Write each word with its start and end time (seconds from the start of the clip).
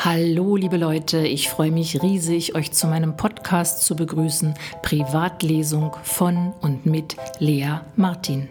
Hallo 0.00 0.54
liebe 0.54 0.76
Leute, 0.76 1.26
ich 1.26 1.48
freue 1.48 1.72
mich 1.72 2.00
riesig, 2.00 2.54
euch 2.54 2.70
zu 2.70 2.86
meinem 2.86 3.16
Podcast 3.16 3.82
zu 3.82 3.96
begrüßen, 3.96 4.54
Privatlesung 4.80 5.96
von 6.04 6.52
und 6.60 6.86
mit 6.86 7.16
Lea 7.40 7.80
Martin. 7.96 8.48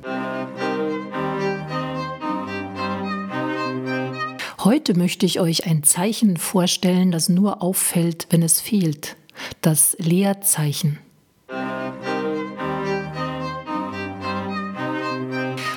Heute 4.60 4.98
möchte 4.98 5.26
ich 5.26 5.40
euch 5.40 5.66
ein 5.66 5.84
Zeichen 5.84 6.36
vorstellen, 6.36 7.12
das 7.12 7.30
nur 7.30 7.62
auffällt, 7.62 8.28
wenn 8.30 8.44
es 8.44 8.60
fehlt. 8.60 9.16
Das 9.62 9.96
Leerzeichen. 10.00 11.00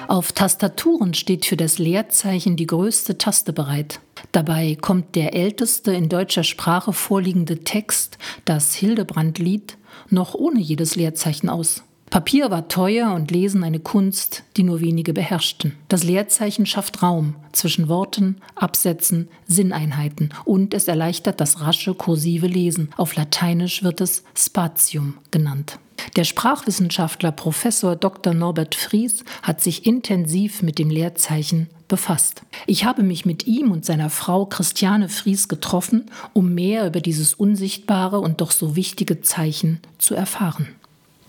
Auf 0.08 0.32
Tastaturen 0.32 1.14
steht 1.14 1.46
für 1.46 1.56
das 1.56 1.78
Leerzeichen 1.78 2.56
die 2.56 2.66
größte 2.66 3.18
Taste 3.18 3.52
bereit. 3.52 4.00
Dabei 4.32 4.76
kommt 4.80 5.16
der 5.16 5.34
älteste 5.34 5.92
in 5.92 6.08
deutscher 6.08 6.44
Sprache 6.44 6.92
vorliegende 6.92 7.64
Text, 7.64 8.18
das 8.44 8.74
Hildebrandlied, 8.74 9.76
noch 10.08 10.34
ohne 10.34 10.60
jedes 10.60 10.94
Leerzeichen 10.94 11.48
aus. 11.48 11.82
Papier 12.10 12.50
war 12.50 12.66
teuer 12.66 13.12
und 13.14 13.30
Lesen 13.30 13.62
eine 13.62 13.78
Kunst, 13.78 14.42
die 14.56 14.64
nur 14.64 14.80
wenige 14.80 15.12
beherrschten. 15.12 15.76
Das 15.86 16.02
Leerzeichen 16.02 16.66
schafft 16.66 17.04
Raum 17.04 17.36
zwischen 17.52 17.88
Worten, 17.88 18.40
Absätzen, 18.56 19.28
Sinneinheiten 19.46 20.30
und 20.44 20.74
es 20.74 20.88
erleichtert 20.88 21.40
das 21.40 21.60
rasche 21.60 21.94
kursive 21.94 22.48
Lesen. 22.48 22.90
Auf 22.96 23.14
Lateinisch 23.14 23.84
wird 23.84 24.00
es 24.00 24.24
Spatium 24.36 25.18
genannt. 25.30 25.78
Der 26.16 26.24
Sprachwissenschaftler 26.24 27.30
Professor 27.30 27.94
Dr. 27.94 28.34
Norbert 28.34 28.74
Fries 28.74 29.24
hat 29.42 29.60
sich 29.60 29.86
intensiv 29.86 30.62
mit 30.62 30.80
dem 30.80 30.90
Leerzeichen 30.90 31.68
befasst. 31.90 32.40
Ich 32.66 32.86
habe 32.86 33.02
mich 33.02 33.26
mit 33.26 33.46
ihm 33.46 33.70
und 33.70 33.84
seiner 33.84 34.08
Frau 34.08 34.46
Christiane 34.46 35.10
Fries 35.10 35.48
getroffen, 35.48 36.06
um 36.32 36.54
mehr 36.54 36.86
über 36.86 37.02
dieses 37.02 37.34
unsichtbare 37.34 38.18
und 38.18 38.40
doch 38.40 38.52
so 38.52 38.76
wichtige 38.76 39.20
Zeichen 39.20 39.80
zu 39.98 40.14
erfahren. 40.14 40.68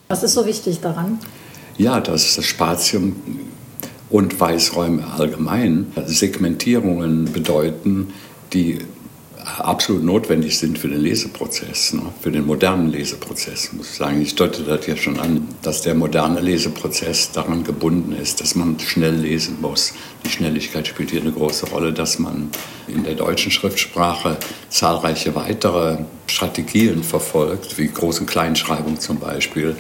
Was 0.08 0.24
ist 0.24 0.34
so 0.34 0.46
wichtig 0.46 0.80
daran? 0.80 1.20
Ja, 1.78 2.00
dass 2.00 2.36
das 2.36 2.46
Spatium 2.46 3.18
und 4.10 4.40
Weißräume 4.40 5.06
allgemein 5.06 5.88
Segmentierungen 6.06 7.32
bedeuten, 7.34 8.14
die 8.54 8.80
absolut 9.60 10.04
notwendig 10.04 10.58
sind 10.58 10.78
für 10.78 10.88
den 10.88 11.00
Leseprozess, 11.00 11.94
ne? 11.94 12.02
für 12.22 12.32
den 12.32 12.46
modernen 12.46 12.92
Leseprozess, 12.92 13.74
muss 13.74 13.90
ich 13.90 13.96
sagen. 13.96 14.22
Ich 14.22 14.36
deute 14.36 14.64
das 14.64 14.86
ja 14.88 14.98
schon 14.98 15.20
an, 15.20 15.48
dass 15.62 15.82
der 15.82 15.96
moderne 15.96 16.40
Leseprozess 16.40 17.32
daran 17.32 17.64
gebunden 17.64 18.14
ist, 18.14 18.42
dass 18.42 18.56
man 18.56 18.80
schnell 18.80 19.16
lesen 19.16 19.58
muss. 19.62 19.94
Die 20.26 20.30
Schnelligkeit 20.30 20.88
spielt 20.88 21.12
hier 21.12 21.22
eine 21.22 21.32
große 21.32 21.68
Rolle, 21.68 21.94
dass 21.94 22.20
man 22.20 22.50
in 22.88 23.04
der 23.04 23.16
deutschen 23.16 23.52
Schriftsprache 23.52 24.38
zahlreiche 24.70 25.36
weitere 25.36 26.00
Strategien 26.28 27.04
verfolgt, 27.04 27.78
wie 27.78 27.88
Groß- 27.88 28.22
und 28.22 28.26
Kleinschreibung 28.28 29.00
zum 29.00 29.20
Beispiel 29.20 29.76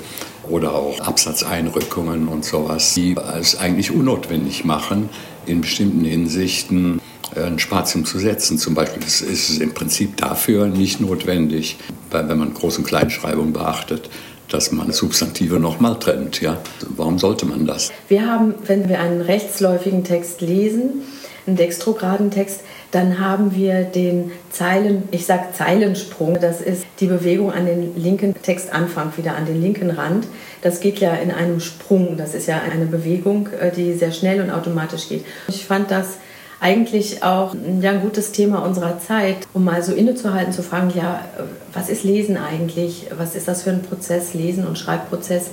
oder 0.49 0.73
auch 0.73 0.99
Absatzeinrückungen 0.99 2.27
und 2.27 2.45
sowas, 2.45 2.93
die 2.93 3.15
es 3.39 3.57
eigentlich 3.57 3.91
unnotwendig 3.91 4.65
machen, 4.65 5.09
in 5.45 5.61
bestimmten 5.61 6.05
Hinsichten 6.05 7.00
ein 7.35 7.59
Spatium 7.59 8.05
zu 8.05 8.19
setzen. 8.19 8.57
Zum 8.57 8.73
Beispiel 8.73 9.03
ist 9.03 9.21
es 9.21 9.57
im 9.59 9.73
Prinzip 9.73 10.17
dafür 10.17 10.67
nicht 10.67 10.99
notwendig, 10.99 11.77
weil 12.09 12.27
wenn 12.27 12.37
man 12.37 12.53
Groß- 12.53 12.77
und 12.77 12.87
Kleinschreibung 12.87 13.53
beachtet, 13.53 14.09
dass 14.49 14.71
man 14.71 14.91
Substantive 14.91 15.59
nochmal 15.59 15.97
trennt. 15.99 16.41
Ja? 16.41 16.57
Warum 16.95 17.17
sollte 17.19 17.45
man 17.45 17.65
das? 17.65 17.91
Wir 18.07 18.25
haben, 18.25 18.55
wenn 18.65 18.89
wir 18.89 18.99
einen 18.99 19.21
rechtsläufigen 19.21 20.03
Text 20.03 20.41
lesen, 20.41 21.03
einen 21.47 21.55
dextrograden 21.55 22.31
Text, 22.31 22.61
dann 22.91 23.19
haben 23.19 23.55
wir 23.55 23.83
den 23.83 24.31
Zeilen, 24.51 25.03
ich 25.11 25.25
sage 25.25 25.45
Zeilensprung, 25.57 26.39
das 26.39 26.59
ist 26.59 26.85
die 26.99 27.07
Bewegung 27.07 27.51
an 27.51 27.65
den 27.65 27.95
linken 27.95 28.35
Textanfang, 28.41 29.13
wieder 29.15 29.35
an 29.35 29.45
den 29.45 29.61
linken 29.61 29.89
Rand. 29.89 30.27
Das 30.61 30.81
geht 30.81 30.99
ja 30.99 31.13
in 31.13 31.31
einem 31.31 31.61
Sprung, 31.61 32.17
das 32.17 32.35
ist 32.35 32.47
ja 32.47 32.61
eine 32.61 32.85
Bewegung, 32.85 33.47
äh, 33.59 33.71
die 33.71 33.93
sehr 33.93 34.11
schnell 34.11 34.41
und 34.41 34.51
automatisch 34.51 35.07
geht. 35.07 35.25
Ich 35.47 35.65
fand 35.65 35.89
das 35.89 36.17
eigentlich 36.61 37.23
auch 37.23 37.55
ja, 37.81 37.89
ein 37.89 38.01
gutes 38.01 38.31
Thema 38.31 38.59
unserer 38.59 38.99
Zeit, 38.99 39.47
um 39.53 39.63
mal 39.63 39.81
so 39.81 39.93
innezuhalten, 39.93 40.53
zu 40.53 40.61
fragen, 40.61 40.91
ja, 40.95 41.25
was 41.73 41.89
ist 41.89 42.03
Lesen 42.03 42.37
eigentlich? 42.37 43.07
Was 43.17 43.35
ist 43.35 43.47
das 43.47 43.63
für 43.63 43.71
ein 43.71 43.81
Prozess, 43.81 44.35
Lesen 44.35 44.67
und 44.67 44.77
Schreibprozess? 44.77 45.49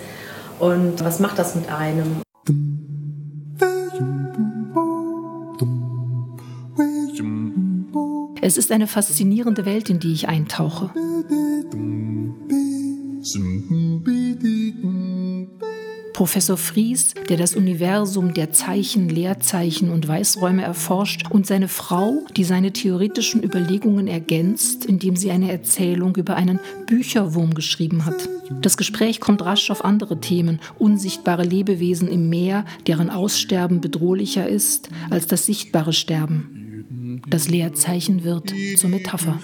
Und 0.58 1.02
was 1.02 1.18
macht 1.18 1.38
das 1.38 1.54
mit 1.54 1.72
einem? 1.72 2.20
Es 8.42 8.58
ist 8.58 8.70
eine 8.70 8.86
faszinierende 8.86 9.64
Welt, 9.64 9.88
in 9.88 10.00
die 10.00 10.12
ich 10.12 10.28
eintauche. 10.28 10.90
Professor 16.18 16.56
Fries, 16.56 17.14
der 17.28 17.36
das 17.36 17.54
Universum 17.54 18.34
der 18.34 18.50
Zeichen, 18.50 19.08
Leerzeichen 19.08 19.92
und 19.92 20.08
Weißräume 20.08 20.64
erforscht, 20.64 21.30
und 21.30 21.46
seine 21.46 21.68
Frau, 21.68 22.26
die 22.36 22.42
seine 22.42 22.72
theoretischen 22.72 23.40
Überlegungen 23.40 24.08
ergänzt, 24.08 24.84
indem 24.84 25.14
sie 25.14 25.30
eine 25.30 25.52
Erzählung 25.52 26.16
über 26.16 26.34
einen 26.34 26.58
Bücherwurm 26.88 27.54
geschrieben 27.54 28.04
hat. 28.04 28.28
Das 28.62 28.76
Gespräch 28.76 29.20
kommt 29.20 29.44
rasch 29.44 29.70
auf 29.70 29.84
andere 29.84 30.20
Themen, 30.20 30.58
unsichtbare 30.76 31.44
Lebewesen 31.44 32.08
im 32.08 32.28
Meer, 32.28 32.64
deren 32.88 33.10
Aussterben 33.10 33.80
bedrohlicher 33.80 34.48
ist 34.48 34.88
als 35.10 35.28
das 35.28 35.46
sichtbare 35.46 35.92
Sterben. 35.92 37.22
Das 37.28 37.48
Leerzeichen 37.48 38.24
wird 38.24 38.52
zur 38.76 38.90
Metapher. 38.90 39.38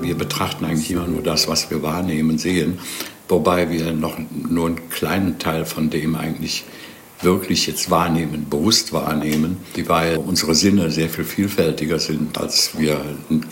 Wir 0.00 0.14
betrachten 0.14 0.64
eigentlich 0.64 0.90
immer 0.90 1.06
nur 1.06 1.22
das, 1.22 1.46
was 1.46 1.70
wir 1.70 1.82
wahrnehmen, 1.82 2.38
sehen, 2.38 2.78
wobei 3.28 3.70
wir 3.70 3.92
noch 3.92 4.16
nur 4.48 4.68
einen 4.68 4.88
kleinen 4.88 5.38
Teil 5.38 5.66
von 5.66 5.90
dem 5.90 6.14
eigentlich 6.14 6.64
wirklich 7.22 7.66
jetzt 7.66 7.90
wahrnehmen, 7.90 8.46
bewusst 8.48 8.92
wahrnehmen, 8.92 9.58
weil 9.86 10.16
unsere 10.16 10.54
Sinne 10.54 10.90
sehr 10.90 11.08
viel 11.08 11.24
vielfältiger 11.24 11.98
sind, 11.98 12.38
als 12.38 12.78
wir 12.78 13.00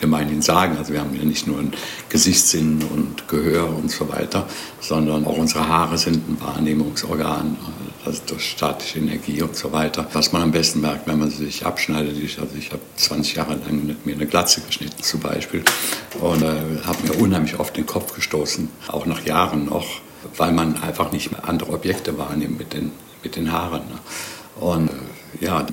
gemeinhin 0.00 0.40
sagen. 0.42 0.76
Also 0.78 0.92
wir 0.92 1.00
haben 1.00 1.14
ja 1.14 1.24
nicht 1.24 1.46
nur 1.46 1.58
einen 1.58 1.72
Gesichtssinn 2.08 2.82
und 2.94 3.28
Gehör 3.28 3.76
und 3.76 3.90
so 3.90 4.08
weiter, 4.08 4.46
sondern 4.80 5.26
auch 5.26 5.36
unsere 5.36 5.68
Haare 5.68 5.98
sind 5.98 6.28
ein 6.28 6.40
Wahrnehmungsorgan, 6.40 7.56
also 8.04 8.22
durch 8.26 8.50
statische 8.50 8.98
Energie 8.98 9.42
und 9.42 9.54
so 9.54 9.70
weiter. 9.72 10.06
Was 10.12 10.32
man 10.32 10.42
am 10.42 10.52
besten 10.52 10.80
merkt, 10.80 11.06
wenn 11.06 11.18
man 11.18 11.30
sich 11.30 11.66
abschneidet. 11.66 12.16
Ich, 12.18 12.38
also 12.40 12.54
ich 12.56 12.70
habe 12.72 12.82
20 12.96 13.36
Jahre 13.36 13.54
lang 13.54 13.96
mir 14.04 14.14
eine 14.14 14.26
Glatze 14.26 14.62
geschnitten 14.62 15.02
zum 15.02 15.20
Beispiel 15.20 15.62
und 16.20 16.42
äh, 16.42 16.46
habe 16.86 17.06
mir 17.06 17.20
unheimlich 17.20 17.58
oft 17.58 17.76
den 17.76 17.86
Kopf 17.86 18.14
gestoßen, 18.14 18.68
auch 18.88 19.04
nach 19.04 19.24
Jahren 19.26 19.66
noch, 19.66 19.86
weil 20.36 20.52
man 20.52 20.80
einfach 20.82 21.12
nicht 21.12 21.32
mehr 21.32 21.46
andere 21.48 21.72
Objekte 21.72 22.16
wahrnimmt 22.16 22.58
mit 22.58 22.72
den 22.72 22.92
mit 23.22 23.36
den 23.36 23.52
Haaren. 23.52 23.82
Ne? 23.88 23.98
Und 24.60 24.88
äh, 24.88 25.44
ja, 25.44 25.66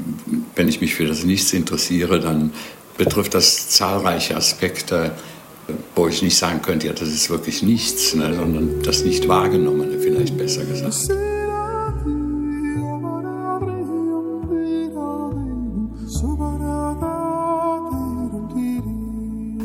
wenn 0.55 0.67
ich 0.67 0.81
mich 0.81 0.95
für 0.95 1.05
das 1.05 1.23
Nichts 1.23 1.53
interessiere, 1.53 2.19
dann 2.19 2.51
betrifft 2.97 3.33
das 3.33 3.69
zahlreiche 3.69 4.35
Aspekte, 4.35 5.11
wo 5.95 6.07
ich 6.07 6.21
nicht 6.21 6.37
sagen 6.37 6.61
könnte, 6.61 6.87
ja, 6.87 6.93
das 6.93 7.09
ist 7.09 7.29
wirklich 7.29 7.63
nichts, 7.63 8.13
ne, 8.13 8.33
sondern 8.35 8.81
das 8.83 9.03
nicht 9.03 9.27
wahrgenommene 9.27 9.99
vielleicht 9.99 10.37
besser 10.37 10.63
gesagt. 10.63 11.09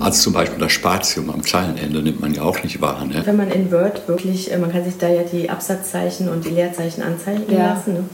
Also 0.01 0.23
zum 0.23 0.33
Beispiel 0.33 0.59
das 0.59 0.73
Spatium 0.73 1.31
am 1.31 1.43
Zeilenende 1.43 2.03
nimmt 2.03 2.21
man 2.21 2.33
ja 2.33 2.43
auch 2.43 2.63
nicht 2.63 2.81
wahr. 2.81 3.05
Ne? 3.05 3.23
Wenn 3.25 3.37
man 3.37 3.51
in 3.51 3.71
Word 3.71 4.09
wirklich, 4.09 4.51
äh, 4.51 4.59
man 4.59 4.73
kann 4.73 4.85
sich 4.85 4.97
da 4.97 5.09
ja 5.09 5.23
die 5.23 5.51
Absatzzeichen 5.51 6.29
und 6.29 6.45
die 6.45 6.51
Leerzeichen 6.51 7.03
anzeigen 7.03 7.45
ja. 7.51 7.75
lassen. 7.75 7.93
Ne? 7.95 8.05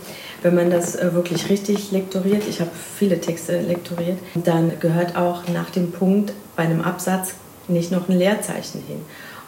Wenn 0.42 0.54
man 0.54 0.70
das 0.70 0.96
äh, 0.96 1.14
wirklich 1.14 1.48
richtig 1.48 1.92
lektoriert, 1.92 2.42
ich 2.48 2.60
habe 2.60 2.70
viele 2.96 3.20
Texte 3.20 3.60
lektoriert, 3.60 4.18
dann 4.34 4.72
gehört 4.80 5.16
auch 5.16 5.48
nach 5.48 5.70
dem 5.70 5.92
Punkt 5.92 6.32
bei 6.56 6.64
einem 6.64 6.80
Absatz 6.80 7.34
nicht 7.68 7.92
noch 7.92 8.08
ein 8.08 8.18
Leerzeichen 8.18 8.82
hin. 8.86 9.00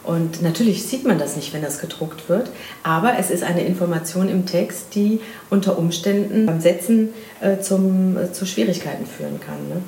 Und 0.03 0.41
natürlich 0.41 0.85
sieht 0.85 1.05
man 1.05 1.19
das 1.19 1.35
nicht, 1.35 1.53
wenn 1.53 1.61
das 1.61 1.79
gedruckt 1.79 2.29
wird, 2.29 2.49
aber 2.83 3.17
es 3.19 3.29
ist 3.29 3.43
eine 3.43 3.65
Information 3.65 4.29
im 4.29 4.45
Text, 4.45 4.95
die 4.95 5.19
unter 5.49 5.77
Umständen 5.77 6.45
beim 6.45 6.61
Setzen 6.61 7.09
äh, 7.41 7.59
zum, 7.59 8.17
äh, 8.17 8.31
zu 8.31 8.45
Schwierigkeiten 8.45 9.05
führen 9.05 9.39
kann. 9.41 9.67
Ne? 9.67 9.81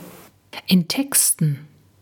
In 0.68 0.88
Texten 0.88 1.60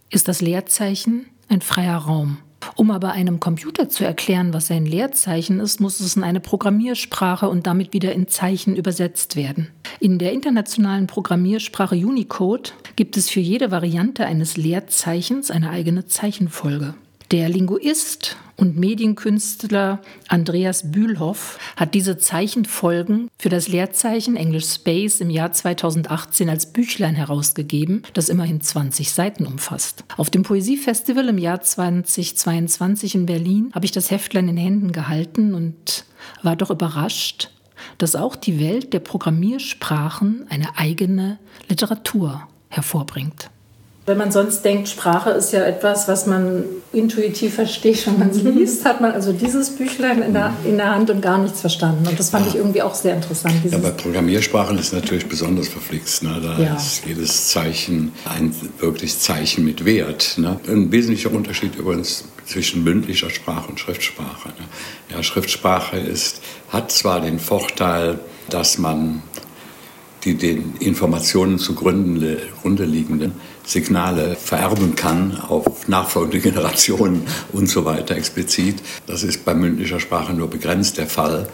ist 0.10 0.28
das 0.28 0.42
Leerzeichen 0.42 1.28
ein 1.50 1.62
freier 1.62 1.98
Raum. 1.98 2.38
Um 2.76 2.92
aber 2.92 3.12
einem 3.12 3.40
Computer 3.40 3.90
zu 3.90 4.04
erklären, 4.04 4.54
was 4.54 4.70
ein 4.70 4.86
Leerzeichen 4.86 5.60
ist, 5.60 5.80
muss 5.80 6.00
es 6.00 6.16
in 6.16 6.24
eine 6.24 6.40
Programmiersprache 6.40 7.48
und 7.48 7.68
damit 7.68 7.94
wieder 7.94 8.14
in 8.14 8.28
Zeichen 8.28 8.76
übersetzt 8.76 9.36
werden. 9.36 9.70
In 10.00 10.20
der 10.20 10.34
internationalen 10.34 11.08
Programmiersprache 11.08 11.96
Unicode 11.96 12.72
gibt 12.96 13.18
es 13.18 13.30
für 13.30 13.40
jede 13.40 13.72
Variante 13.72 14.26
eines 14.26 14.58
Leerzeichens 14.58 15.52
eine 15.52 15.70
eigene 15.70 16.06
Zeichenfolge. 16.06 16.96
Der 17.32 17.48
Linguist 17.48 18.38
und 18.56 18.76
Medienkünstler 18.76 20.02
Andreas 20.28 20.92
Bühlhoff 20.92 21.60
hat 21.76 21.94
diese 21.94 22.18
Zeichenfolgen 22.18 23.30
für 23.38 23.50
das 23.50 23.68
Leerzeichen 23.68 24.36
Englisch 24.36 24.66
Space 24.66 25.22
im 25.22 25.30
Jahr 25.30 25.52
2018 25.52 26.50
als 26.50 26.74
Büchlein 26.74 27.14
herausgegeben, 27.14 28.02
das 28.16 28.30
immerhin 28.30 28.62
20 28.62 29.12
Seiten 29.12 29.46
umfasst. 29.46 30.06
Auf 30.18 30.32
dem 30.32 30.42
Poesiefestival 30.42 31.30
im 31.30 31.38
Jahr 31.38 31.62
2022 31.62 33.14
in 33.14 33.28
Berlin 33.28 33.70
habe 33.76 33.86
ich 33.86 33.92
das 33.92 34.10
Heftlein 34.10 34.50
in 34.50 34.58
Händen 34.58 34.92
gehalten 34.92 35.54
und 35.54 36.06
war 36.42 36.56
doch 36.56 36.72
überrascht, 36.72 37.52
dass 38.00 38.16
auch 38.16 38.36
die 38.36 38.60
Welt 38.60 38.92
der 38.92 39.02
Programmiersprachen 39.02 40.48
eine 40.50 40.80
eigene 40.80 41.38
Literatur 41.68 42.48
hervorbringt. 42.70 43.52
Wenn 44.10 44.18
man 44.18 44.32
sonst 44.32 44.66
denkt, 44.66 44.90
Sprache 44.90 45.30
ist 45.30 45.54
ja 45.54 45.62
etwas, 45.62 46.08
was 46.08 46.26
man 46.26 46.64
intuitiv 46.92 47.54
versteht, 47.54 48.08
wenn 48.08 48.18
man 48.18 48.32
es 48.32 48.42
mhm. 48.42 48.58
liest, 48.58 48.84
hat 48.84 49.02
man 49.02 49.12
also 49.12 49.34
dieses 49.34 49.70
Büchlein 49.70 50.24
in 50.24 50.34
der, 50.34 50.52
in 50.66 50.78
der 50.78 50.96
Hand 50.96 51.12
und 51.12 51.22
gar 51.22 51.38
nichts 51.38 51.62
verstanden. 51.62 52.08
Und 52.08 52.20
das 52.20 52.32
fand 52.32 52.48
ich 52.48 52.56
irgendwie 52.56 52.82
auch 52.82 52.96
sehr 52.96 53.14
interessant. 53.14 53.54
Ja, 53.70 53.78
bei 53.78 53.92
Programmiersprachen 53.92 54.80
ist 54.80 54.88
es 54.88 54.94
natürlich 54.94 55.28
besonders 55.28 55.68
verflixt. 55.68 56.24
Ne? 56.24 56.42
Da 56.42 56.60
ja. 56.60 56.76
ist 56.76 57.04
jedes 57.06 57.50
Zeichen 57.50 58.12
ein 58.26 58.56
wirklich 58.80 59.16
Zeichen 59.20 59.64
mit 59.64 59.86
Wert. 59.86 60.40
Ne? 60.40 60.60
Ein 60.68 60.92
wesentlicher 60.92 61.32
Unterschied 61.32 61.76
übrigens 61.76 62.24
zwischen 62.48 62.84
mündlicher 62.84 63.30
Sprache 63.30 63.70
und 63.70 63.80
Schriftsprache. 63.80 64.50
Ne? 64.50 65.16
Ja, 65.16 65.22
Schriftsprache 65.22 65.98
ist, 65.98 66.42
hat 66.70 66.92
zwar 66.92 67.22
den 67.22 67.38
Vorteil, 67.38 68.18
dass 68.50 68.80
man 68.80 69.22
die 70.24 70.36
den 70.36 70.74
Informationen 70.80 71.60
zugrunde 71.60 72.40
liegenden 72.64 73.34
Signale 73.70 74.36
vererben 74.36 74.96
kann 74.96 75.40
auf 75.40 75.88
nachfolgende 75.88 76.40
Generationen 76.50 77.28
und 77.54 77.70
so 77.70 77.86
weiter 77.86 78.16
explizit. 78.16 78.82
Das 79.06 79.22
ist 79.22 79.46
bei 79.46 79.54
mündlicher 79.54 80.00
Sprache 80.00 80.34
nur 80.34 80.50
begrenzt 80.50 80.98
der 80.98 81.08
Fall. 81.08 81.48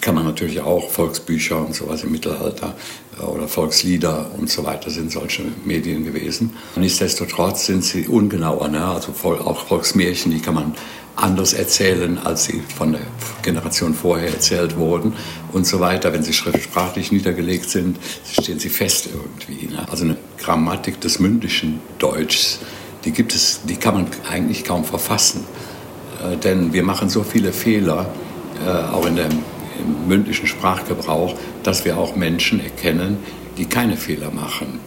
Kann 0.00 0.16
man 0.16 0.24
natürlich 0.24 0.60
auch 0.60 0.90
Volksbücher 0.90 1.64
und 1.64 1.74
sowas 1.74 2.02
im 2.02 2.10
Mittelalter 2.10 2.74
äh, 3.20 3.22
oder 3.22 3.46
Volkslieder 3.46 4.32
und 4.36 4.50
so 4.50 4.64
weiter 4.64 4.90
sind 4.90 5.12
solche 5.12 5.44
Medien 5.64 6.04
gewesen. 6.04 6.54
Nichtsdestotrotz 6.74 7.66
sind 7.66 7.84
sie 7.84 8.08
ungenauer. 8.08 8.66
Ne? 8.66 8.84
Also 8.84 9.12
auch 9.22 9.66
Volksmärchen, 9.66 10.32
die 10.32 10.40
kann 10.40 10.54
man 10.54 10.74
anders 11.18 11.52
erzählen, 11.52 12.18
als 12.18 12.44
sie 12.44 12.62
von 12.76 12.92
der 12.92 13.00
Generation 13.42 13.94
vorher 13.94 14.28
erzählt 14.28 14.76
wurden 14.76 15.14
und 15.52 15.66
so 15.66 15.80
weiter. 15.80 16.12
Wenn 16.12 16.22
sie 16.22 16.32
schriftsprachlich 16.32 17.12
niedergelegt 17.12 17.68
sind, 17.68 17.98
stehen 18.30 18.58
sie 18.58 18.68
fest 18.68 19.08
irgendwie. 19.12 19.66
Ne? 19.66 19.86
Also 19.90 20.04
eine 20.04 20.16
Grammatik 20.38 21.00
des 21.00 21.18
mündlichen 21.18 21.80
Deutschs, 21.98 22.60
die 23.04 23.10
gibt 23.10 23.34
es, 23.34 23.60
die 23.64 23.76
kann 23.76 23.94
man 23.94 24.06
eigentlich 24.30 24.64
kaum 24.64 24.84
verfassen. 24.84 25.44
Äh, 26.22 26.36
denn 26.36 26.72
wir 26.72 26.82
machen 26.82 27.08
so 27.08 27.22
viele 27.22 27.52
Fehler, 27.52 28.12
äh, 28.64 28.70
auch 28.70 29.06
in 29.06 29.16
dem, 29.16 29.30
im 29.78 30.08
mündlichen 30.08 30.46
Sprachgebrauch, 30.46 31.34
dass 31.62 31.84
wir 31.84 31.98
auch 31.98 32.16
Menschen 32.16 32.60
erkennen, 32.60 33.18
die 33.56 33.66
keine 33.66 33.96
Fehler 33.96 34.30
machen. 34.30 34.80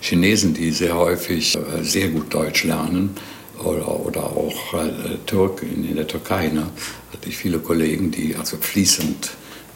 Chinesen, 0.00 0.54
die 0.54 0.70
sehr 0.70 0.96
häufig 0.96 1.56
äh, 1.56 1.82
sehr 1.82 2.08
gut 2.08 2.34
Deutsch 2.34 2.64
lernen, 2.64 3.10
oder, 3.58 4.00
oder 4.00 4.24
auch 4.24 4.74
äh, 4.74 5.18
Türk 5.26 5.62
in, 5.62 5.94
der 5.94 6.06
Türkei. 6.06 6.48
Ne? 6.48 6.66
Hatte 7.12 7.28
ich 7.28 7.36
viele 7.36 7.58
Kollegen, 7.58 8.10
die 8.10 8.36
also 8.36 8.56
fließend, 8.56 9.30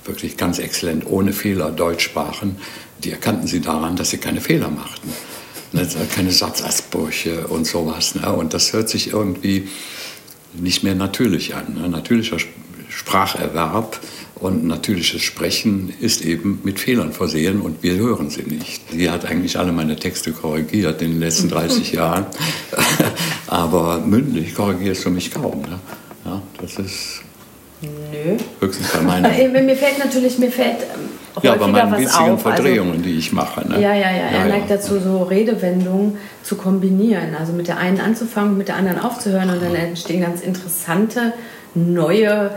wirklich 0.05 0.37
ganz 0.37 0.59
exzellent, 0.59 1.05
ohne 1.07 1.33
Fehler 1.33 1.71
Deutsch 1.71 2.05
sprachen. 2.05 2.57
Die 3.03 3.11
erkannten 3.11 3.47
sie 3.47 3.61
daran, 3.61 3.97
dass 3.97 4.11
sie 4.11 4.19
keine 4.19 4.41
Fehler 4.41 4.71
machten. 4.71 5.13
Ne? 5.73 5.87
Keine 6.15 6.31
Satzausbrüche 6.31 7.49
und 7.49 7.67
sowas. 7.67 8.15
Ne? 8.15 8.33
Und 8.33 8.55
das 8.55 8.73
hört 8.73 8.89
sich 8.89 9.13
irgendwie 9.13 9.69
nicht 10.55 10.83
mehr 10.83 10.95
natürlich 10.95 11.55
an. 11.55 11.75
Ne? 11.75 11.89
Natürlicher 11.89 12.39
Spracherwerb 12.89 14.01
und 14.37 14.65
natürliches 14.67 15.23
Sprechen 15.23 15.93
ist 16.01 16.25
eben 16.25 16.61
mit 16.63 16.79
Fehlern 16.79 17.13
versehen 17.13 17.61
und 17.61 17.83
wir 17.83 17.97
hören 17.97 18.31
sie 18.31 18.43
nicht. 18.43 18.83
Sie 18.91 19.11
hat 19.11 19.25
eigentlich 19.25 19.59
alle 19.59 19.73
meine 19.73 19.97
Texte 19.97 20.33
korrigiert 20.33 21.03
in 21.03 21.13
den 21.13 21.21
letzten 21.21 21.49
30 21.49 21.93
Jahren. 21.93 22.27
Aber 23.49 23.99
mündlich 23.99 24.55
korrigierst 24.55 25.05
du 25.05 25.11
mich 25.11 25.31
kaum. 25.31 25.63
Ne? 25.63 25.79
Ja, 26.25 26.43
das 26.61 26.79
ist 26.79 27.23
Nö. 27.81 28.37
höchstens 28.61 28.89
bei 28.89 29.01
meinen. 29.01 29.53
mir 29.67 29.77
fällt 29.77 29.99
natürlich, 29.99 30.39
mir 30.39 30.51
fällt 30.51 30.79
ähm, 30.81 31.11
ja, 31.43 31.55
bei 31.55 31.67
meinen 31.67 31.93
witzigen 31.93 32.11
auf. 32.11 32.47
Also 32.47 32.63
Verdrehungen, 32.63 32.93
also, 32.93 33.03
die 33.03 33.19
ich 33.19 33.33
mache. 33.33 33.69
Ne? 33.69 33.81
Ja, 33.81 33.95
ja, 33.95 34.11
ja. 34.11 34.27
Er 34.33 34.39
ja, 34.39 34.45
neigt 34.47 34.71
ja. 34.71 34.77
dazu, 34.77 34.99
so 34.99 35.23
Redewendungen 35.23 36.19
zu 36.43 36.57
kombinieren. 36.57 37.35
Also 37.39 37.53
mit 37.53 37.69
der 37.69 37.79
einen 37.79 38.01
anzufangen, 38.01 38.57
mit 38.57 38.69
der 38.69 38.77
anderen 38.77 39.01
aufzuhören 39.01 39.51
und 39.51 39.63
dann 39.63 39.75
entstehen 39.75 40.23
ganz 40.23 40.41
interessante 40.41 41.33
neue 41.77 42.53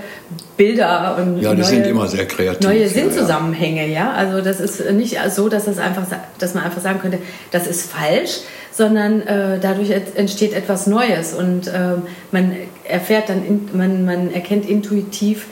Bilder 0.56 1.18
und 1.19 1.42
ja, 1.42 1.51
die 1.51 1.62
neue, 1.62 1.65
sind 1.65 1.85
immer 1.85 2.07
sehr 2.07 2.25
kreativ. 2.25 2.65
Neue 2.65 2.88
Sinnzusammenhänge, 2.88 3.88
ja, 3.88 3.94
ja. 3.94 4.12
Also 4.13 4.42
das 4.42 4.62
ist 4.62 4.92
nicht 4.92 5.18
so, 5.30 5.50
dass, 5.50 5.65
das 5.65 5.77
einfach, 5.77 6.03
dass 6.38 6.53
man 6.53 6.63
einfach 6.63 6.81
sagen 6.81 7.00
könnte, 7.00 7.19
das 7.51 7.68
ist 7.68 7.92
falsch, 7.92 8.39
sondern 8.79 9.27
äh, 9.27 9.59
dadurch 9.59 9.89
entsteht 9.89 10.53
etwas 10.53 10.87
Neues 10.87 11.33
und 11.33 11.67
äh, 11.67 11.95
man 12.31 12.55
erfährt 12.85 13.27
dann, 13.27 13.45
in, 13.45 13.69
man, 13.73 14.05
man 14.05 14.33
erkennt 14.33 14.69
intuitiv, 14.69 15.47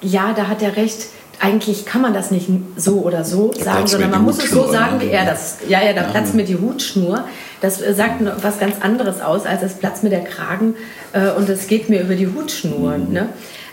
ja, 0.00 0.32
da 0.34 0.48
hat 0.48 0.62
er 0.62 0.76
recht, 0.76 1.08
eigentlich 1.40 1.84
kann 1.84 2.00
man 2.00 2.14
das 2.14 2.30
nicht 2.30 2.48
so 2.76 3.02
oder 3.02 3.22
so 3.22 3.50
da 3.50 3.64
sagen, 3.64 3.86
sondern 3.86 4.10
man 4.10 4.24
muss 4.24 4.42
es 4.42 4.50
so 4.50 4.66
sagen, 4.66 4.98
wie 5.02 5.10
er 5.10 5.26
das. 5.26 5.58
Ja, 5.68 5.82
ja, 5.82 5.92
da 5.92 6.04
ja. 6.04 6.08
platzt 6.08 6.34
mir 6.34 6.44
die 6.44 6.56
Hutschnur. 6.56 7.24
Das 7.60 7.82
äh, 7.82 7.92
sagt 7.92 8.22
was 8.42 8.58
ganz 8.58 8.76
anderes 8.80 9.20
aus, 9.20 9.44
als 9.44 9.62
es 9.62 9.74
platzt 9.74 10.02
mir 10.02 10.10
der 10.10 10.24
Kragen 10.24 10.74
äh, 11.12 11.28
und 11.32 11.50
es 11.50 11.66
geht 11.66 11.90
mir 11.90 12.00
über 12.00 12.14
die 12.14 12.28
Hutschnur. 12.28 12.96
Mhm. 12.96 13.12
Ne? 13.12 13.28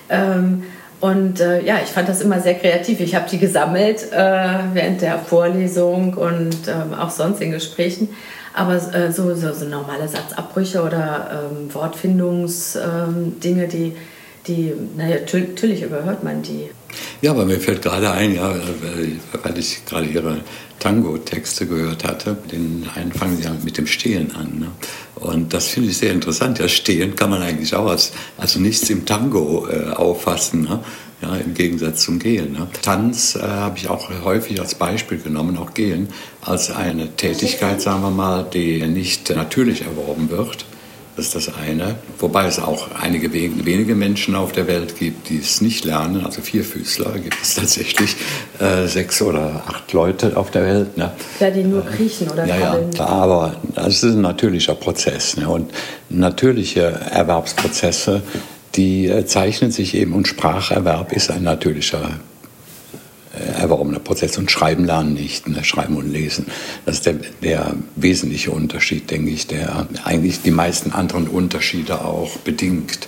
Ähm, 0.10 0.64
und 1.00 1.40
äh, 1.40 1.64
ja, 1.64 1.76
ich 1.82 1.92
fand 1.92 2.10
das 2.10 2.20
immer 2.20 2.42
sehr 2.42 2.56
kreativ. 2.56 3.00
Ich 3.00 3.16
habe 3.16 3.30
die 3.30 3.38
gesammelt 3.38 4.12
äh, 4.12 4.50
während 4.74 5.02
der 5.02 5.18
Vorlesung 5.20 6.16
und 6.16 6.68
ähm, 6.68 6.94
auch 6.94 7.12
sonst 7.12 7.42
in 7.42 7.52
Gesprächen. 7.52 8.10
Aber 8.58 8.74
äh, 8.74 9.12
so, 9.12 9.36
so, 9.36 9.54
so, 9.54 9.66
normale 9.66 10.08
Satzabbrüche 10.08 10.82
oder 10.82 11.52
ähm, 11.52 11.72
Wortfindungsdinge, 11.72 13.64
ähm, 13.64 13.70
die, 13.70 13.94
die, 14.48 14.74
naja, 14.98 15.18
natürlich 15.20 15.84
überhört 15.84 16.24
man 16.24 16.42
die. 16.42 16.72
Ja, 17.22 17.32
aber 17.32 17.46
mir 17.46 17.60
fällt 17.60 17.84
gerade 17.84 18.10
ein, 18.10 18.34
ja, 18.34 18.56
weil 19.44 19.60
ich 19.60 19.86
gerade 19.86 20.08
Ihre 20.08 20.40
Tango-Texte 20.80 21.68
gehört 21.68 22.04
hatte, 22.04 22.36
den 22.52 22.88
einen 22.96 23.12
fangen 23.12 23.38
Sie 23.38 23.44
ja 23.44 23.56
mit 23.64 23.78
dem 23.78 23.86
Stehen 23.86 24.36
an. 24.36 24.58
Ne? 24.60 24.72
Und 25.20 25.54
das 25.54 25.68
finde 25.68 25.90
ich 25.90 25.98
sehr 25.98 26.12
interessant. 26.12 26.60
Ja, 26.60 26.68
Stehen 26.68 27.16
kann 27.16 27.30
man 27.30 27.42
eigentlich 27.42 27.74
auch 27.76 27.88
als, 27.88 28.12
also 28.38 28.60
nichts 28.60 28.90
im 28.90 29.06
Tango 29.06 29.68
äh, 29.68 29.92
auffassen. 29.92 30.64
Ne? 30.64 30.80
Ja, 31.22 31.36
im 31.36 31.56
Gegensatz 31.56 32.04
zum 32.04 32.20
Gehen. 32.20 32.54
Ne? 32.54 32.68
Tanz 32.84 33.36
äh, 33.36 33.42
habe 33.42 33.78
ich 33.78 33.90
auch 33.90 34.10
häufig 34.24 34.60
als 34.60 34.76
Beispiel 34.76 35.18
genommen, 35.18 35.58
auch 35.58 35.74
Gehen, 35.74 36.10
als 36.42 36.70
eine 36.70 37.16
Tätigkeit, 37.16 37.82
sagen 37.82 38.02
wir 38.04 38.12
mal, 38.12 38.46
die 38.54 38.86
nicht 38.86 39.36
natürlich 39.36 39.82
erworben 39.82 40.30
wird, 40.30 40.66
das 41.18 41.26
ist 41.26 41.36
das 41.36 41.56
eine. 41.56 41.96
Wobei 42.20 42.46
es 42.46 42.60
auch 42.60 42.90
einige 43.02 43.34
wenige 43.34 43.96
Menschen 43.96 44.36
auf 44.36 44.52
der 44.52 44.68
Welt 44.68 44.98
gibt, 45.00 45.30
die 45.30 45.40
es 45.40 45.62
nicht 45.62 45.84
lernen. 45.84 46.24
Also 46.24 46.42
Vierfüßler 46.42 47.18
gibt 47.18 47.38
es 47.42 47.56
tatsächlich 47.56 48.16
äh, 48.60 48.88
sechs 48.88 49.22
oder 49.24 49.64
acht 49.66 49.92
Leute 49.94 50.38
auf 50.38 50.52
der 50.52 50.64
Welt. 50.64 50.96
Ne? 50.96 51.12
Ja, 51.40 51.50
die 51.50 51.64
nur 51.64 51.84
kriechen 51.84 52.30
oder 52.30 52.46
ja, 52.46 52.78
ja, 52.96 53.06
aber 53.06 53.56
das 53.74 54.04
ist 54.04 54.14
ein 54.14 54.22
natürlicher 54.22 54.76
Prozess. 54.76 55.38
Ne? 55.38 55.50
Und 55.50 55.72
natürliche 56.10 56.84
Erwerbsprozesse, 56.84 58.22
die 58.76 59.08
äh, 59.08 59.26
zeichnen 59.26 59.72
sich 59.72 59.96
eben, 59.96 60.14
und 60.14 60.28
Spracherwerb 60.28 61.14
ist 61.14 61.32
ein 61.32 61.42
natürlicher 61.42 62.12
erworbener 63.40 64.00
Prozess 64.00 64.38
und 64.38 64.52
Schreiben 64.52 64.86
lernen 64.86 65.14
nicht, 65.14 65.48
ne? 65.48 65.64
Schreiben 65.64 65.96
und 65.98 66.12
Lesen. 66.12 66.48
Das 66.86 66.96
ist 66.96 67.06
der, 67.06 67.16
der 67.42 67.76
wesentliche 67.96 68.52
Unterschied, 68.52 69.10
denke 69.10 69.32
ich, 69.32 69.48
der 69.48 69.88
eigentlich 70.04 70.42
die 70.42 70.52
meisten 70.52 70.92
anderen 70.92 71.28
Unterschiede 71.28 72.04
auch 72.04 72.38
bedingt. 72.38 73.08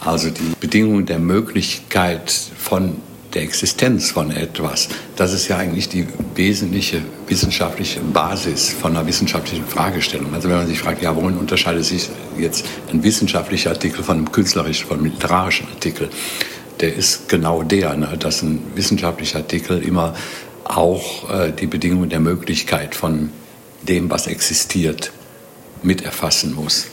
Also 0.00 0.30
die 0.30 0.54
Bedingung 0.60 1.06
der 1.06 1.18
Möglichkeit 1.18 2.30
von 2.30 2.96
der 3.34 3.42
Existenz 3.42 4.10
von 4.10 4.30
etwas, 4.30 4.88
das 5.16 5.32
ist 5.32 5.48
ja 5.48 5.56
eigentlich 5.56 5.88
die 5.88 6.06
wesentliche 6.34 7.02
wissenschaftliche 7.26 8.00
Basis 8.00 8.70
von 8.70 8.96
einer 8.96 9.06
wissenschaftlichen 9.06 9.66
Fragestellung. 9.66 10.32
Also 10.34 10.48
wenn 10.48 10.56
man 10.56 10.66
sich 10.66 10.78
fragt, 10.78 11.02
ja, 11.02 11.14
worin 11.16 11.36
unterscheidet 11.36 11.84
sich 11.84 12.10
jetzt 12.38 12.64
ein 12.92 13.02
wissenschaftlicher 13.02 13.70
Artikel 13.70 14.04
von 14.04 14.18
einem 14.18 14.32
künstlerischen, 14.32 14.86
von 14.86 14.98
einem 14.98 15.06
literarischen 15.06 15.66
Artikel? 15.68 16.08
Der 16.80 16.94
ist 16.94 17.28
genau 17.28 17.62
der, 17.62 17.96
ne, 17.96 18.16
dass 18.18 18.42
ein 18.42 18.60
wissenschaftlicher 18.74 19.38
Artikel 19.38 19.82
immer 19.82 20.14
auch 20.64 21.30
äh, 21.30 21.52
die 21.52 21.66
Bedingungen 21.66 22.10
der 22.10 22.20
Möglichkeit 22.20 22.94
von 22.94 23.30
dem, 23.82 24.10
was 24.10 24.26
existiert, 24.26 25.12
mit 25.82 26.02
erfassen 26.02 26.54
muss. 26.54 26.86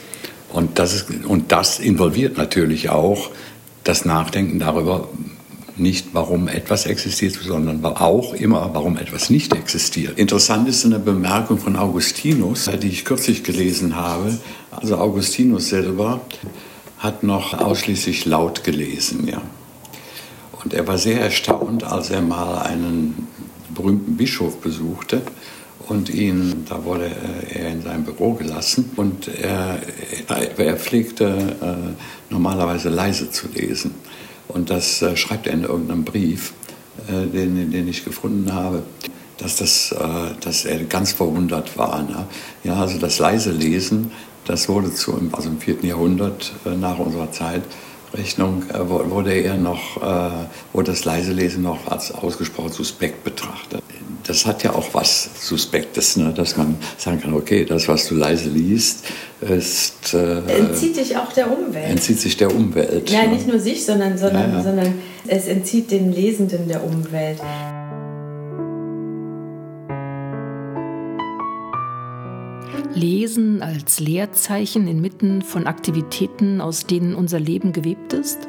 Und 0.52 0.78
das, 0.78 0.94
ist, 0.94 1.06
und 1.26 1.50
das 1.50 1.78
involviert 1.78 2.36
natürlich 2.36 2.90
auch 2.90 3.30
das 3.84 4.04
Nachdenken 4.04 4.58
darüber, 4.58 5.08
nicht 5.76 6.08
warum 6.12 6.48
etwas 6.48 6.84
existiert, 6.84 7.34
sondern 7.42 7.82
auch 7.84 8.34
immer, 8.34 8.70
warum 8.74 8.98
etwas 8.98 9.30
nicht 9.30 9.54
existiert. 9.54 10.18
Interessant 10.18 10.68
ist 10.68 10.84
eine 10.84 10.98
Bemerkung 10.98 11.58
von 11.58 11.76
Augustinus, 11.76 12.70
die 12.82 12.88
ich 12.88 13.06
kürzlich 13.06 13.42
gelesen 13.42 13.96
habe. 13.96 14.38
Also 14.70 14.98
Augustinus 14.98 15.68
selber 15.68 16.20
hat 16.98 17.22
noch 17.22 17.54
ausschließlich 17.54 18.26
laut 18.26 18.64
gelesen. 18.64 19.26
Ja. 19.26 19.40
Und 20.64 20.74
er 20.74 20.86
war 20.86 20.98
sehr 20.98 21.20
erstaunt, 21.20 21.84
als 21.84 22.10
er 22.10 22.22
mal 22.22 22.62
einen 22.62 23.26
berühmten 23.74 24.16
Bischof 24.16 24.60
besuchte 24.60 25.22
und 25.88 26.08
ihn, 26.10 26.64
da 26.68 26.84
wurde 26.84 27.10
er 27.50 27.70
in 27.70 27.82
sein 27.82 28.04
Büro 28.04 28.34
gelassen 28.34 28.90
und 28.96 29.28
er, 29.28 29.80
er 30.28 30.76
pflegte 30.76 31.56
äh, 31.60 32.32
normalerweise 32.32 32.88
leise 32.88 33.30
zu 33.30 33.48
lesen. 33.48 33.94
Und 34.48 34.70
das 34.70 35.02
äh, 35.02 35.16
schreibt 35.16 35.46
er 35.46 35.54
in 35.54 35.64
irgendeinem 35.64 36.04
Brief, 36.04 36.52
äh, 37.08 37.26
den, 37.26 37.70
den 37.70 37.88
ich 37.88 38.04
gefunden 38.04 38.52
habe, 38.52 38.82
dass, 39.38 39.56
das, 39.56 39.92
dass 40.40 40.64
er 40.66 40.84
ganz 40.84 41.10
verwundert 41.10 41.76
war. 41.76 42.00
Ne? 42.04 42.26
Ja, 42.62 42.76
also 42.76 42.98
das 42.98 43.18
leise 43.18 43.50
Lesen, 43.50 44.12
das 44.44 44.68
wurde 44.68 44.94
zu, 44.94 45.18
also 45.32 45.48
im 45.48 45.58
4. 45.58 45.78
Jahrhundert 45.82 46.52
nach 46.78 47.00
unserer 47.00 47.32
Zeit, 47.32 47.62
Rechnung 48.14 48.64
wurde 48.72 49.32
er 49.32 49.56
noch, 49.56 49.96
wurde 50.72 50.90
das 50.90 51.04
leise 51.04 51.32
Lesen 51.32 51.62
noch 51.62 51.88
als 51.88 52.12
ausgesprochen 52.12 52.72
suspekt 52.72 53.24
betrachtet 53.24 53.82
das 54.24 54.46
hat 54.46 54.62
ja 54.62 54.74
auch 54.74 54.86
was 54.92 55.30
Suspektes, 55.40 56.16
ne? 56.16 56.32
dass 56.34 56.56
man 56.56 56.76
sagen 56.98 57.20
kann, 57.20 57.34
okay, 57.34 57.64
das, 57.64 57.88
was 57.88 58.08
du 58.08 58.14
leise 58.14 58.48
liest, 58.48 59.04
ist... 59.40 60.14
Äh, 60.14 60.38
entzieht 60.58 60.96
sich 60.96 61.16
auch 61.16 61.32
der 61.32 61.50
Umwelt. 61.50 61.90
Entzieht 61.90 62.20
sich 62.20 62.36
der 62.36 62.54
Umwelt. 62.54 63.10
Ja, 63.10 63.24
ne? 63.24 63.34
nicht 63.34 63.46
nur 63.46 63.58
sich, 63.58 63.84
sondern, 63.84 64.16
sondern, 64.18 64.50
ja, 64.50 64.56
ja. 64.58 64.62
sondern 64.62 64.94
es 65.26 65.46
entzieht 65.46 65.90
den 65.90 66.12
Lesenden 66.12 66.68
der 66.68 66.84
Umwelt. 66.84 67.40
Lesen 72.94 73.62
als 73.62 74.00
Leerzeichen 74.00 74.86
inmitten 74.86 75.42
von 75.42 75.66
Aktivitäten, 75.66 76.60
aus 76.60 76.86
denen 76.86 77.14
unser 77.14 77.40
Leben 77.40 77.72
gewebt 77.72 78.12
ist? 78.12 78.48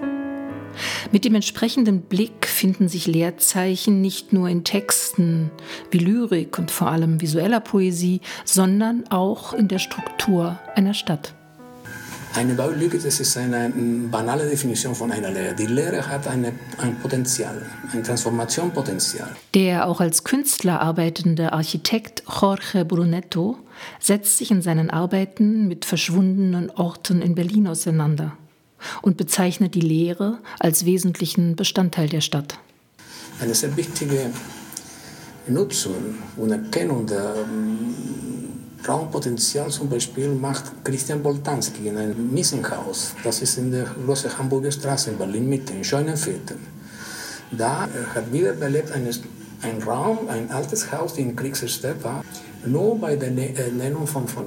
Mit 1.12 1.24
dem 1.24 1.36
entsprechenden 1.36 2.02
Blick 2.02 2.46
finden 2.48 2.88
sich 2.88 3.08
Leerzeichen 3.08 4.02
nicht 4.02 4.34
nur 4.34 4.50
in 4.50 4.64
Texten 4.64 5.52
wie 5.92 6.00
Lyrik 6.00 6.58
und 6.58 6.72
vor 6.72 6.88
allem 6.88 7.22
visueller 7.22 7.60
Poesie, 7.60 8.22
sondern 8.44 9.06
auch 9.10 9.54
in 9.54 9.68
der 9.68 9.80
Struktur 9.80 10.60
einer 10.76 10.94
Stadt. 10.94 11.36
Eine 12.36 12.56
Baulücke, 12.56 12.98
das 12.98 13.20
ist 13.20 13.38
eine 13.38 13.72
banale 14.10 14.50
Definition 14.50 14.96
von 14.96 15.12
einer 15.12 15.30
Lehre. 15.30 15.54
Die 15.54 15.68
Lehre 15.68 16.08
hat 16.08 16.28
eine, 16.28 16.54
ein 16.80 16.98
Potenzial, 17.00 17.63
ein 17.92 18.04
Transformationpotenzial. 18.04 19.30
Der 19.54 19.88
auch 19.88 20.02
als 20.02 20.24
Künstler 20.24 20.82
arbeitende 20.82 21.54
Architekt 21.54 22.24
Jorge 22.28 22.86
Brunetto 22.86 23.60
setzt 24.00 24.40
sich 24.40 24.50
in 24.50 24.63
seinen 24.63 24.90
Arbeiten 24.90 25.68
mit 25.68 25.86
verschwundenen 25.86 26.72
Orten 26.72 27.22
in 27.22 27.36
Berlin 27.36 27.68
auseinander 27.68 28.36
und 29.04 29.16
bezeichnet 29.16 29.75
die 29.75 29.82
Lehre 29.82 30.40
als 30.60 30.86
wesentlichen 30.86 31.56
Bestandteil 31.56 32.10
der 32.10 32.22
Stadt. 32.22 32.58
Eine 33.40 33.54
sehr 33.54 33.78
wichtige 33.78 34.32
Nutzung 35.48 36.16
und 36.38 36.52
Erkennung 36.52 37.06
der 37.06 37.36
ähm, 37.36 38.33
Raumpotenzial 38.88 39.70
zum 39.70 39.90
Beispiel 39.90 40.30
macht 40.30 40.66
Christian 40.84 41.24
Boltanski 41.24 41.88
in 41.88 41.98
einem 41.98 42.34
Missenhaus. 42.34 43.13
Das 43.24 43.42
ist 43.42 43.58
in 43.58 43.72
der 43.72 43.86
großen 44.06 44.38
Hamburger 44.38 44.72
Straße 44.72 45.12
in 45.12 45.18
Berlin 45.18 45.48
Mitte, 45.48 45.74
in 45.74 45.84
Scheunenviertel. 45.84 46.58
Da 47.52 47.88
hat 48.16 48.32
wiederbelebt 48.32 48.92
ein, 48.92 49.08
ein 49.62 49.82
Raum, 49.84 50.28
ein 50.28 50.52
altes 50.52 50.92
Haus, 50.92 51.12
das 51.12 51.20
in 51.20 51.36
Kriegserstellt 51.36 52.04
war, 52.04 52.24
nur 52.66 53.00
bei 53.00 53.16
der 53.16 53.30
äh, 53.30 53.72
Nennung 53.72 54.08
von, 54.08 54.28
von 54.28 54.46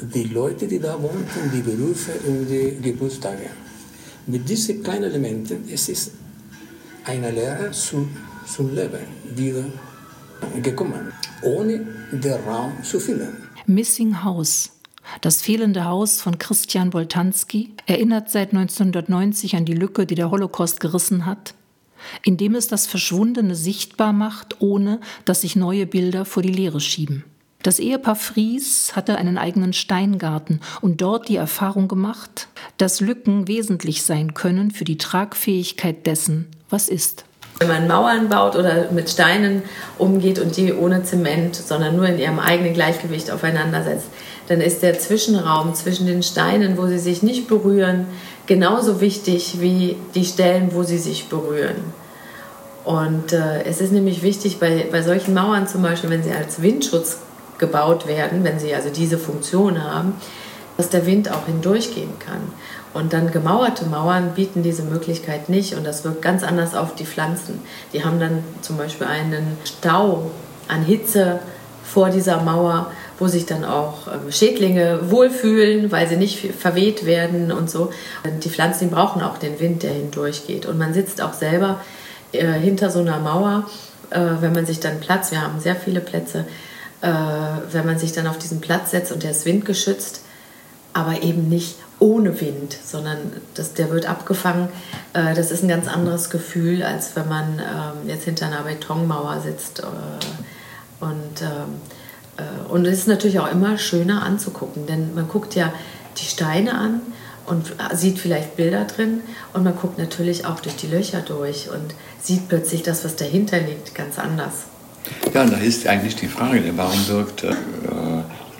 die 0.00 0.24
Leute, 0.24 0.66
die 0.66 0.78
da 0.78 1.00
wohnten, 1.00 1.50
die 1.54 1.60
Berufe 1.60 2.12
und 2.26 2.46
die 2.46 2.78
Geburtstage. 2.82 3.50
Mit 4.26 4.48
diesen 4.48 4.82
kleinen 4.82 5.04
Elementen 5.04 5.68
es 5.72 5.88
ist 5.88 6.12
eine 7.04 7.30
Lehre 7.30 7.70
zum, 7.70 8.10
zum 8.46 8.74
Leben 8.74 9.00
wieder 9.34 9.64
gekommen, 10.62 11.12
ohne 11.42 11.86
den 12.12 12.32
Raum 12.46 12.72
zu 12.82 13.00
füllen. 13.00 13.36
Missing 13.66 14.24
House. 14.24 14.70
Das 15.20 15.42
fehlende 15.42 15.84
Haus 15.84 16.20
von 16.20 16.38
Christian 16.38 16.90
Boltanski 16.90 17.74
erinnert 17.86 18.30
seit 18.30 18.52
1990 18.52 19.56
an 19.56 19.64
die 19.64 19.74
Lücke, 19.74 20.06
die 20.06 20.14
der 20.14 20.30
Holocaust 20.30 20.80
gerissen 20.80 21.26
hat, 21.26 21.54
indem 22.24 22.54
es 22.54 22.68
das 22.68 22.86
Verschwundene 22.86 23.54
sichtbar 23.54 24.12
macht, 24.12 24.60
ohne 24.60 25.00
dass 25.24 25.42
sich 25.42 25.56
neue 25.56 25.86
Bilder 25.86 26.24
vor 26.24 26.42
die 26.42 26.52
Leere 26.52 26.80
schieben. 26.80 27.24
Das 27.62 27.78
Ehepaar 27.78 28.16
Fries 28.16 28.96
hatte 28.96 29.16
einen 29.16 29.36
eigenen 29.36 29.74
Steingarten 29.74 30.60
und 30.80 31.02
dort 31.02 31.28
die 31.28 31.36
Erfahrung 31.36 31.88
gemacht, 31.88 32.48
dass 32.78 33.00
Lücken 33.00 33.48
wesentlich 33.48 34.02
sein 34.02 34.32
können 34.32 34.70
für 34.70 34.84
die 34.84 34.96
Tragfähigkeit 34.96 36.06
dessen, 36.06 36.46
was 36.70 36.88
ist. 36.88 37.26
Wenn 37.60 37.68
man 37.68 37.88
Mauern 37.88 38.30
baut 38.30 38.56
oder 38.56 38.90
mit 38.90 39.10
Steinen 39.10 39.62
umgeht 39.98 40.38
und 40.38 40.56
die 40.56 40.72
ohne 40.72 41.02
Zement, 41.02 41.54
sondern 41.54 41.94
nur 41.94 42.06
in 42.06 42.18
ihrem 42.18 42.38
eigenen 42.38 42.72
Gleichgewicht 42.72 43.30
aufeinander 43.30 43.84
setzt, 43.84 44.06
dann 44.48 44.62
ist 44.62 44.82
der 44.82 44.98
Zwischenraum 44.98 45.74
zwischen 45.74 46.06
den 46.06 46.22
Steinen, 46.22 46.78
wo 46.78 46.86
sie 46.86 46.98
sich 46.98 47.22
nicht 47.22 47.48
berühren, 47.48 48.06
genauso 48.46 49.02
wichtig 49.02 49.60
wie 49.60 49.98
die 50.14 50.24
Stellen, 50.24 50.70
wo 50.72 50.84
sie 50.84 50.96
sich 50.96 51.28
berühren. 51.28 51.76
Und 52.86 53.34
äh, 53.34 53.62
es 53.64 53.82
ist 53.82 53.92
nämlich 53.92 54.22
wichtig 54.22 54.58
bei, 54.58 54.86
bei 54.90 55.02
solchen 55.02 55.34
Mauern 55.34 55.68
zum 55.68 55.82
Beispiel, 55.82 56.08
wenn 56.08 56.22
sie 56.22 56.32
als 56.32 56.62
Windschutz 56.62 57.18
gebaut 57.58 58.08
werden, 58.08 58.42
wenn 58.42 58.58
sie 58.58 58.74
also 58.74 58.88
diese 58.88 59.18
Funktion 59.18 59.84
haben, 59.84 60.14
dass 60.78 60.88
der 60.88 61.04
Wind 61.04 61.30
auch 61.30 61.44
hindurchgehen 61.44 62.18
kann. 62.20 62.40
Und 62.92 63.12
dann 63.12 63.30
gemauerte 63.30 63.86
Mauern 63.86 64.32
bieten 64.34 64.62
diese 64.62 64.82
Möglichkeit 64.82 65.48
nicht 65.48 65.74
und 65.74 65.84
das 65.84 66.04
wirkt 66.04 66.22
ganz 66.22 66.42
anders 66.42 66.74
auf 66.74 66.94
die 66.94 67.06
Pflanzen. 67.06 67.60
Die 67.92 68.04
haben 68.04 68.18
dann 68.18 68.42
zum 68.62 68.76
Beispiel 68.76 69.06
einen 69.06 69.56
Stau 69.64 70.30
an 70.66 70.82
Hitze 70.82 71.38
vor 71.84 72.10
dieser 72.10 72.40
Mauer, 72.42 72.90
wo 73.18 73.28
sich 73.28 73.46
dann 73.46 73.64
auch 73.64 74.06
ähm, 74.06 74.30
Schädlinge 74.30 75.10
wohlfühlen, 75.10 75.90
weil 75.92 76.08
sie 76.08 76.16
nicht 76.16 76.54
verweht 76.54 77.04
werden 77.06 77.52
und 77.52 77.70
so. 77.70 77.92
Die 78.42 78.50
Pflanzen 78.50 78.88
die 78.88 78.94
brauchen 78.94 79.22
auch 79.22 79.38
den 79.38 79.58
Wind, 79.60 79.82
der 79.82 79.92
hindurchgeht. 79.92 80.66
Und 80.66 80.78
man 80.78 80.94
sitzt 80.94 81.20
auch 81.20 81.34
selber 81.34 81.80
äh, 82.32 82.46
hinter 82.46 82.90
so 82.90 83.00
einer 83.00 83.18
Mauer, 83.18 83.66
äh, 84.10 84.20
wenn 84.40 84.52
man 84.52 84.66
sich 84.66 84.80
dann 84.80 85.00
Platz, 85.00 85.30
wir 85.32 85.42
haben 85.42 85.60
sehr 85.60 85.76
viele 85.76 86.00
Plätze, 86.00 86.46
äh, 87.02 87.08
wenn 87.72 87.86
man 87.86 87.98
sich 87.98 88.12
dann 88.12 88.26
auf 88.26 88.38
diesen 88.38 88.60
Platz 88.60 88.92
setzt 88.92 89.12
und 89.12 89.22
der 89.22 89.32
ist 89.32 89.44
windgeschützt, 89.44 90.22
aber 90.92 91.22
eben 91.22 91.48
nicht 91.48 91.76
ohne 91.98 92.40
Wind, 92.40 92.76
sondern 92.84 93.18
das, 93.54 93.74
der 93.74 93.90
wird 93.90 94.06
abgefangen. 94.06 94.68
Äh, 95.12 95.34
das 95.34 95.50
ist 95.50 95.62
ein 95.62 95.68
ganz 95.68 95.86
anderes 95.86 96.30
Gefühl, 96.30 96.82
als 96.82 97.14
wenn 97.14 97.28
man 97.28 97.58
ähm, 97.58 98.08
jetzt 98.08 98.24
hinter 98.24 98.46
einer 98.46 98.62
Betonmauer 98.62 99.40
sitzt. 99.40 99.80
Äh, 99.80 101.04
und, 101.04 101.42
ähm, 101.42 101.80
äh, 102.38 102.72
und 102.72 102.86
es 102.86 103.00
ist 103.00 103.08
natürlich 103.08 103.38
auch 103.38 103.50
immer 103.50 103.78
schöner 103.78 104.22
anzugucken, 104.22 104.86
denn 104.86 105.14
man 105.14 105.28
guckt 105.28 105.54
ja 105.54 105.72
die 106.18 106.24
Steine 106.24 106.74
an 106.74 107.00
und 107.46 107.72
sieht 107.94 108.18
vielleicht 108.18 108.56
Bilder 108.56 108.84
drin 108.84 109.22
und 109.54 109.64
man 109.64 109.74
guckt 109.74 109.98
natürlich 109.98 110.46
auch 110.46 110.60
durch 110.60 110.76
die 110.76 110.86
Löcher 110.86 111.20
durch 111.20 111.68
und 111.68 111.94
sieht 112.20 112.48
plötzlich 112.48 112.82
das, 112.82 113.04
was 113.04 113.16
dahinter 113.16 113.58
liegt, 113.58 113.94
ganz 113.94 114.18
anders. 114.18 114.66
Ja, 115.32 115.46
da 115.46 115.56
ist 115.56 115.86
eigentlich 115.86 116.16
die 116.16 116.28
Frage, 116.28 116.62
warum 116.76 117.08
wirkt 117.08 117.44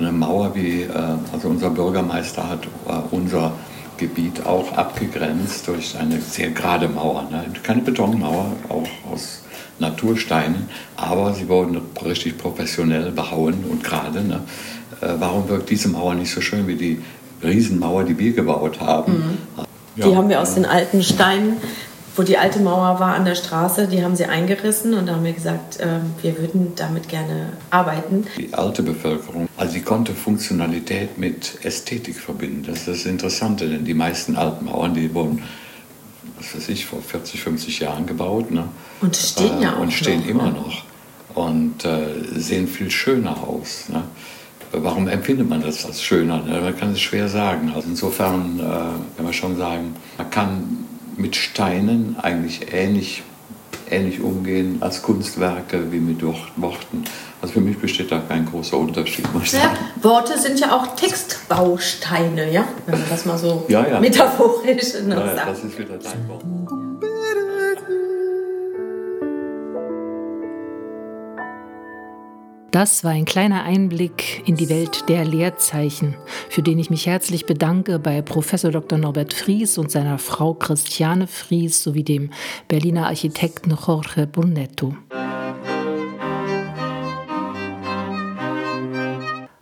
eine 0.00 0.12
Mauer 0.12 0.54
wie, 0.54 0.82
äh, 0.82 0.88
also 1.32 1.48
unser 1.48 1.70
Bürgermeister 1.70 2.48
hat 2.48 2.64
äh, 2.64 2.92
unser 3.10 3.52
Gebiet 3.96 4.46
auch 4.46 4.72
abgegrenzt 4.72 5.68
durch 5.68 5.96
eine 5.98 6.20
sehr 6.20 6.50
gerade 6.50 6.88
Mauer. 6.88 7.28
Ne? 7.30 7.44
Keine 7.62 7.82
Betonmauer, 7.82 8.52
auch 8.68 9.12
aus 9.12 9.42
Natursteinen, 9.78 10.68
aber 10.96 11.34
sie 11.34 11.48
wurden 11.48 11.80
richtig 12.04 12.38
professionell 12.38 13.12
behauen 13.12 13.64
und 13.70 13.84
gerade. 13.84 14.22
Ne? 14.22 14.40
Äh, 15.00 15.06
warum 15.18 15.48
wirkt 15.48 15.70
diese 15.70 15.88
Mauer 15.88 16.14
nicht 16.14 16.32
so 16.32 16.40
schön 16.40 16.66
wie 16.66 16.76
die 16.76 17.02
Riesenmauer, 17.42 18.04
die 18.04 18.18
wir 18.18 18.32
gebaut 18.32 18.80
haben? 18.80 19.12
Mhm. 19.12 19.38
Ja, 19.96 20.06
die 20.06 20.16
haben 20.16 20.28
wir 20.28 20.40
aus 20.40 20.54
den 20.54 20.66
alten 20.66 21.02
Steinen 21.02 21.56
wo 22.16 22.22
die 22.22 22.36
alte 22.36 22.60
Mauer 22.60 22.98
war 23.00 23.14
an 23.14 23.24
der 23.24 23.34
Straße, 23.34 23.86
die 23.86 24.02
haben 24.02 24.16
sie 24.16 24.24
eingerissen 24.24 24.94
und 24.94 25.06
da 25.06 25.14
haben 25.14 25.24
wir 25.24 25.32
gesagt, 25.32 25.80
äh, 25.80 26.00
wir 26.22 26.38
würden 26.38 26.72
damit 26.76 27.08
gerne 27.08 27.52
arbeiten. 27.70 28.26
Die 28.36 28.52
alte 28.52 28.82
Bevölkerung, 28.82 29.48
also 29.56 29.72
sie 29.72 29.82
konnte 29.82 30.12
Funktionalität 30.12 31.18
mit 31.18 31.58
Ästhetik 31.64 32.18
verbinden. 32.18 32.64
Das 32.66 32.80
ist 32.80 32.88
das 32.88 33.06
Interessante, 33.06 33.68
denn 33.68 33.84
die 33.84 33.94
meisten 33.94 34.36
alten 34.36 34.66
Mauern, 34.66 34.94
die 34.94 35.12
wurden, 35.14 35.42
was 36.38 36.54
weiß 36.54 36.68
ich, 36.70 36.86
vor 36.86 37.00
40, 37.00 37.40
50 37.40 37.80
Jahren 37.80 38.06
gebaut. 38.06 38.50
Ne? 38.50 38.64
Und 39.00 39.16
stehen 39.16 39.60
ja 39.60 39.72
äh, 39.72 39.76
auch 39.76 39.80
Und 39.80 39.92
stehen 39.92 40.20
noch, 40.20 40.28
immer 40.28 40.50
noch 40.50 40.84
und 41.34 41.84
äh, 41.84 42.08
sehen 42.34 42.66
viel 42.66 42.90
schöner 42.90 43.36
aus. 43.46 43.88
Ne? 43.88 44.02
warum 44.72 45.08
empfindet 45.08 45.48
man 45.48 45.62
das 45.62 45.84
als 45.84 46.02
schöner? 46.02 46.42
Man 46.42 46.76
kann 46.76 46.92
es 46.92 47.00
schwer 47.00 47.28
sagen. 47.28 47.72
Also 47.74 47.88
insofern 47.88 48.58
äh, 48.58 48.62
kann 48.62 49.24
man 49.24 49.32
schon 49.32 49.56
sagen, 49.56 49.96
man 50.16 50.30
kann 50.30 50.84
mit 51.20 51.36
Steinen 51.36 52.16
eigentlich 52.20 52.72
ähnlich, 52.72 53.22
ähnlich 53.90 54.20
umgehen 54.20 54.78
als 54.80 55.02
Kunstwerke 55.02 55.92
wie 55.92 56.00
mit 56.00 56.22
Worten. 56.22 57.04
Also 57.42 57.54
für 57.54 57.60
mich 57.60 57.78
besteht 57.78 58.12
da 58.12 58.18
kein 58.18 58.44
großer 58.46 58.76
Unterschied. 58.76 59.24
Ja, 59.52 59.72
Worte 60.02 60.38
sind 60.38 60.60
ja 60.60 60.76
auch 60.76 60.94
Textbausteine, 60.94 62.52
ja? 62.52 62.64
wenn 62.86 63.00
man 63.00 63.08
das 63.08 63.24
mal 63.24 63.38
so 63.38 63.64
ja, 63.68 63.86
ja. 63.86 64.00
metaphorisch 64.00 64.94
ja, 65.08 65.34
sagt. 65.34 65.48
Das 65.48 65.64
ist 65.64 65.78
wieder 65.78 65.96
dein 65.96 66.28
Wort. 66.28 66.79
Das 72.70 73.02
war 73.02 73.10
ein 73.10 73.24
kleiner 73.24 73.64
Einblick 73.64 74.46
in 74.46 74.54
die 74.54 74.68
Welt 74.68 75.08
der 75.08 75.24
Leerzeichen, 75.24 76.14
für 76.48 76.62
den 76.62 76.78
ich 76.78 76.88
mich 76.88 77.06
herzlich 77.06 77.44
bedanke 77.44 77.98
bei 77.98 78.22
Professor 78.22 78.70
Dr. 78.70 78.96
Norbert 78.96 79.34
Fries 79.34 79.76
und 79.76 79.90
seiner 79.90 80.18
Frau 80.18 80.54
Christiane 80.54 81.26
Fries 81.26 81.82
sowie 81.82 82.04
dem 82.04 82.30
Berliner 82.68 83.06
Architekten 83.06 83.76
Jorge 83.76 84.28
Brunetto. 84.28 84.94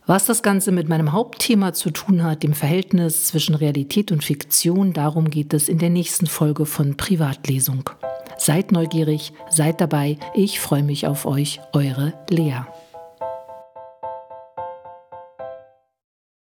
Was 0.05 0.27
das 0.27 0.43
Ganze 0.43 0.71
mit 0.71 0.91
meinem 0.91 1.13
Hauptthema 1.13 1.73
zu 1.73 1.91
tun 1.91 2.23
hat, 2.23 2.43
dem 2.43 2.53
Verhältnis 2.53 3.27
zwischen 3.27 3.55
Realität 3.55 4.13
und 4.13 4.23
Fiktion, 4.23 4.93
darum 4.93 5.31
geht 5.31 5.55
es 5.55 5.71
in 5.71 5.79
der 5.79 5.91
nächsten 5.91 6.27
Folge 6.27 6.67
von 6.67 6.99
Privatlesung. 6.99 7.89
Seid 8.37 8.71
neugierig, 8.71 9.33
seid 9.49 9.81
dabei, 9.81 10.19
ich 10.35 10.61
freue 10.61 10.83
mich 10.83 11.07
auf 11.07 11.25
euch, 11.25 11.61
eure 11.73 12.13
Lea. 12.29 12.65